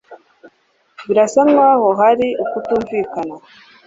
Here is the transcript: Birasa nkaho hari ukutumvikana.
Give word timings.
Birasa 1.05 1.41
nkaho 1.51 1.87
hari 1.99 2.27
ukutumvikana. 2.43 3.35